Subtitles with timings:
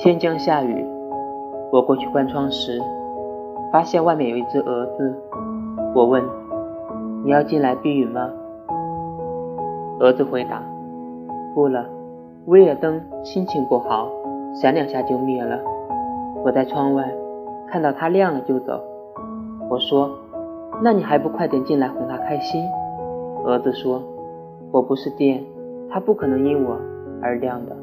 [0.00, 0.86] 天将下雨
[1.72, 2.80] 我过去关窗时
[3.72, 5.20] 发现外面有一只蛾子
[5.92, 6.22] 我问
[7.24, 8.30] 你要进来避雨吗？
[9.98, 10.62] 蛾子回答
[11.52, 11.84] 不了
[12.46, 14.08] 威尔登心情不好
[14.54, 15.58] 闪两下就灭了。
[16.44, 17.12] 我在窗外
[17.68, 18.80] 看到它亮了就走。
[19.68, 20.08] 我说
[20.80, 22.62] 那你还不快点进来哄它开心？
[23.44, 24.00] 蛾子说
[24.70, 25.44] 我不是电
[25.90, 26.76] 它不可能因我
[27.20, 27.74] 而亮的。